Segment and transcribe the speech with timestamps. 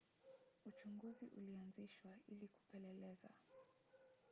[0.65, 3.29] uchunguzi ulianzishwa ili kupeleleza